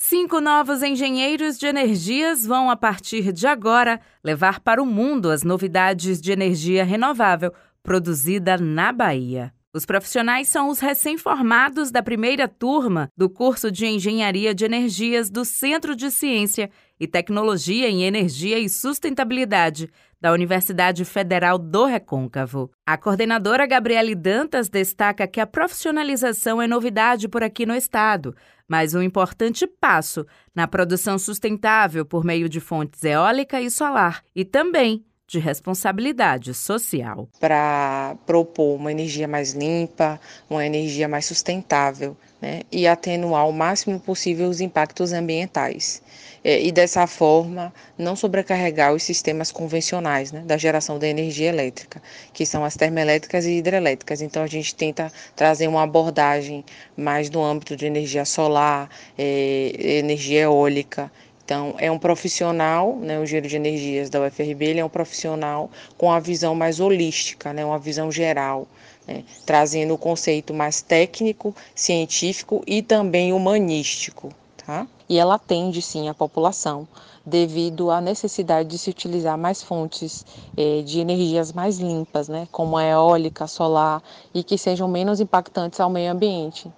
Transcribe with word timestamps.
Cinco 0.00 0.40
novos 0.40 0.80
engenheiros 0.80 1.58
de 1.58 1.66
energias 1.66 2.46
vão, 2.46 2.70
a 2.70 2.76
partir 2.76 3.32
de 3.32 3.48
agora, 3.48 4.00
levar 4.22 4.60
para 4.60 4.80
o 4.80 4.86
mundo 4.86 5.28
as 5.28 5.42
novidades 5.42 6.20
de 6.20 6.30
energia 6.30 6.84
renovável 6.84 7.52
produzida 7.82 8.56
na 8.56 8.92
Bahia. 8.92 9.52
Os 9.74 9.84
profissionais 9.84 10.46
são 10.46 10.68
os 10.68 10.78
recém-formados 10.78 11.90
da 11.90 12.00
primeira 12.00 12.46
turma 12.46 13.10
do 13.16 13.28
curso 13.28 13.72
de 13.72 13.86
Engenharia 13.86 14.54
de 14.54 14.64
Energias 14.64 15.28
do 15.28 15.44
Centro 15.44 15.96
de 15.96 16.12
Ciência 16.12 16.70
e 16.98 17.06
Tecnologia 17.06 17.88
em 17.88 18.04
Energia 18.04 18.58
e 18.58 18.68
Sustentabilidade 18.68 19.90
da 20.20 20.32
Universidade 20.32 21.04
Federal 21.04 21.58
do 21.58 21.84
Recôncavo. 21.84 22.70
A 22.84 22.96
coordenadora 22.96 23.66
Gabriele 23.66 24.14
Dantas 24.14 24.68
destaca 24.68 25.26
que 25.26 25.40
a 25.40 25.46
profissionalização 25.46 26.60
é 26.60 26.66
novidade 26.66 27.28
por 27.28 27.42
aqui 27.42 27.64
no 27.64 27.74
estado, 27.74 28.34
mas 28.66 28.94
um 28.94 29.02
importante 29.02 29.66
passo 29.66 30.26
na 30.54 30.66
produção 30.66 31.18
sustentável 31.18 32.04
por 32.04 32.24
meio 32.24 32.48
de 32.48 32.60
fontes 32.60 33.02
eólica 33.04 33.60
e 33.60 33.70
solar 33.70 34.22
e 34.34 34.44
também 34.44 35.04
de 35.28 35.38
responsabilidade 35.38 36.54
social. 36.54 37.28
Para 37.38 38.16
propor 38.24 38.76
uma 38.76 38.90
energia 38.90 39.28
mais 39.28 39.52
limpa, 39.52 40.18
uma 40.48 40.64
energia 40.64 41.06
mais 41.06 41.26
sustentável 41.26 42.16
né, 42.40 42.62
e 42.72 42.86
atenuar 42.86 43.46
o 43.46 43.52
máximo 43.52 44.00
possível 44.00 44.48
os 44.48 44.62
impactos 44.62 45.12
ambientais. 45.12 46.02
É, 46.42 46.62
e 46.62 46.72
dessa 46.72 47.06
forma, 47.06 47.74
não 47.98 48.16
sobrecarregar 48.16 48.94
os 48.94 49.02
sistemas 49.02 49.52
convencionais 49.52 50.32
né, 50.32 50.40
da 50.46 50.56
geração 50.56 50.98
da 50.98 51.06
energia 51.06 51.48
elétrica, 51.48 52.00
que 52.32 52.46
são 52.46 52.64
as 52.64 52.74
termoelétricas 52.74 53.44
e 53.44 53.58
hidrelétricas. 53.58 54.22
Então, 54.22 54.42
a 54.42 54.46
gente 54.46 54.74
tenta 54.74 55.12
trazer 55.36 55.68
uma 55.68 55.82
abordagem 55.82 56.64
mais 56.96 57.28
no 57.28 57.44
âmbito 57.44 57.76
de 57.76 57.84
energia 57.84 58.24
solar, 58.24 58.88
é, 59.18 59.98
energia 59.98 60.42
eólica 60.42 61.10
então, 61.48 61.74
é 61.78 61.90
um 61.90 61.98
profissional, 61.98 62.96
né, 62.96 63.18
o 63.18 63.22
engenheiro 63.22 63.48
de 63.48 63.56
energias 63.56 64.10
da 64.10 64.20
UFRB, 64.20 64.66
ele 64.66 64.80
é 64.80 64.84
um 64.84 64.88
profissional 64.90 65.70
com 65.96 66.12
a 66.12 66.20
visão 66.20 66.54
mais 66.54 66.78
holística, 66.78 67.54
né, 67.54 67.64
uma 67.64 67.78
visão 67.78 68.12
geral, 68.12 68.68
né, 69.06 69.24
trazendo 69.46 69.94
o 69.94 69.98
conceito 69.98 70.52
mais 70.52 70.82
técnico, 70.82 71.56
científico 71.74 72.62
e 72.66 72.82
também 72.82 73.32
humanístico. 73.32 74.28
Tá? 74.58 74.86
E 75.08 75.18
ela 75.18 75.36
atende 75.36 75.80
sim 75.80 76.10
a 76.10 76.12
população 76.12 76.86
devido 77.24 77.90
à 77.90 77.98
necessidade 77.98 78.68
de 78.68 78.76
se 78.76 78.90
utilizar 78.90 79.38
mais 79.38 79.62
fontes 79.62 80.26
eh, 80.54 80.82
de 80.82 81.00
energias 81.00 81.50
mais 81.50 81.78
limpas, 81.78 82.28
né, 82.28 82.46
como 82.52 82.76
a 82.76 82.84
eólica, 82.84 83.46
solar 83.46 84.02
e 84.34 84.44
que 84.44 84.58
sejam 84.58 84.86
menos 84.86 85.18
impactantes 85.18 85.80
ao 85.80 85.88
meio 85.88 86.12
ambiente. 86.12 86.70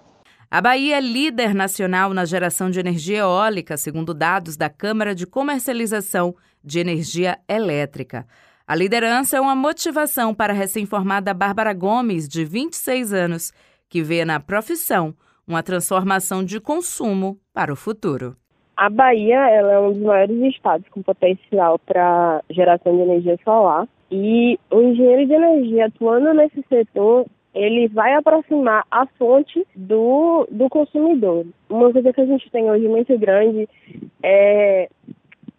A 0.53 0.59
Bahia 0.59 0.97
é 0.97 0.99
líder 0.99 1.55
nacional 1.55 2.13
na 2.13 2.25
geração 2.25 2.69
de 2.69 2.77
energia 2.77 3.19
eólica, 3.19 3.77
segundo 3.77 4.13
dados 4.13 4.57
da 4.57 4.69
Câmara 4.69 5.15
de 5.15 5.25
Comercialização 5.25 6.35
de 6.61 6.77
Energia 6.77 7.37
Elétrica. 7.47 8.27
A 8.67 8.75
liderança 8.75 9.37
é 9.37 9.39
uma 9.39 9.55
motivação 9.55 10.35
para 10.35 10.51
a 10.51 10.55
recém-formada 10.55 11.33
Bárbara 11.33 11.73
Gomes, 11.73 12.27
de 12.27 12.43
26 12.43 13.13
anos, 13.13 13.53
que 13.89 14.03
vê 14.03 14.25
na 14.25 14.41
profissão 14.41 15.13
uma 15.47 15.63
transformação 15.63 16.43
de 16.43 16.59
consumo 16.59 17.39
para 17.53 17.71
o 17.71 17.77
futuro. 17.77 18.35
A 18.75 18.89
Bahia 18.89 19.39
é 19.51 19.79
um 19.79 19.93
dos 19.93 20.01
maiores 20.01 20.37
estados 20.53 20.85
com 20.89 21.01
potencial 21.01 21.79
para 21.79 22.43
geração 22.49 22.93
de 22.93 23.03
energia 23.03 23.39
solar 23.45 23.87
e 24.11 24.59
o 24.69 24.81
engenheiro 24.81 25.25
de 25.25 25.33
energia 25.33 25.85
atuando 25.85 26.33
nesse 26.33 26.61
setor 26.67 27.25
ele 27.61 27.87
vai 27.87 28.13
aproximar 28.13 28.85
a 28.89 29.05
fonte 29.05 29.65
do, 29.75 30.47
do 30.49 30.69
consumidor. 30.69 31.45
Uma 31.69 31.91
coisa 31.91 32.11
que 32.11 32.21
a 32.21 32.25
gente 32.25 32.49
tem 32.49 32.69
hoje 32.69 32.87
muito 32.87 33.17
grande 33.17 33.67
é 34.23 34.89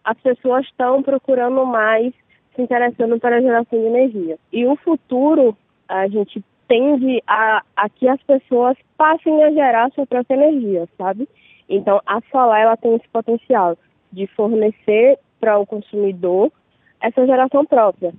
as 0.03 0.19
pessoas 0.19 0.65
estão 0.65 1.01
procurando 1.01 1.65
mais 1.65 2.13
se 2.55 2.61
interessando 2.61 3.19
pela 3.19 3.41
geração 3.41 3.79
de 3.79 3.85
energia. 3.85 4.37
E 4.51 4.65
o 4.65 4.75
futuro, 4.75 5.57
a 5.87 6.07
gente 6.07 6.43
tende 6.67 7.23
a, 7.25 7.63
a 7.75 7.89
que 7.89 8.07
as 8.07 8.21
pessoas 8.23 8.77
passem 8.97 9.43
a 9.43 9.51
gerar 9.51 9.91
sua 9.91 10.05
própria 10.05 10.35
energia, 10.35 10.87
sabe? 10.97 11.27
Então, 11.69 12.01
a 12.05 12.19
solar 12.29 12.61
ela 12.61 12.77
tem 12.77 12.95
esse 12.95 13.07
potencial 13.09 13.77
de 14.11 14.27
fornecer 14.27 15.17
para 15.39 15.57
o 15.57 15.65
consumidor 15.65 16.51
essa 17.01 17.25
geração 17.25 17.65
própria. 17.65 18.13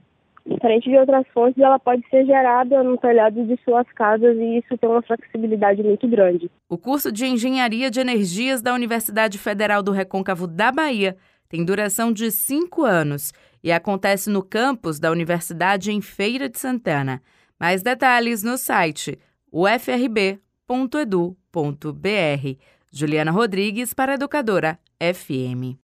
Diferente 0.46 0.90
de 0.90 0.96
outras 0.98 1.26
fontes, 1.32 1.58
ela 1.62 1.78
pode 1.78 2.06
ser 2.10 2.26
gerada 2.26 2.82
no 2.82 2.98
telhado 2.98 3.46
de 3.46 3.58
suas 3.64 3.90
casas 3.92 4.36
e 4.36 4.58
isso 4.58 4.76
tem 4.76 4.90
uma 4.90 5.00
flexibilidade 5.00 5.82
muito 5.82 6.06
grande. 6.06 6.50
O 6.68 6.76
curso 6.76 7.10
de 7.10 7.24
Engenharia 7.24 7.90
de 7.90 8.00
Energias 8.00 8.60
da 8.60 8.74
Universidade 8.74 9.38
Federal 9.38 9.82
do 9.82 9.90
Recôncavo 9.90 10.46
da 10.46 10.70
Bahia 10.70 11.16
tem 11.48 11.64
duração 11.64 12.12
de 12.12 12.30
cinco 12.30 12.84
anos 12.84 13.32
e 13.62 13.72
acontece 13.72 14.28
no 14.28 14.42
campus 14.42 14.98
da 14.98 15.10
Universidade 15.10 15.90
em 15.90 16.02
Feira 16.02 16.46
de 16.48 16.58
Santana. 16.58 17.22
Mais 17.58 17.82
detalhes 17.82 18.42
no 18.42 18.58
site 18.58 19.18
ufrb.edu.br. 19.50 20.40
Juliana 22.92 23.30
Rodrigues 23.30 23.94
para 23.94 24.14
Educadora 24.14 24.78
FM. 25.00 25.78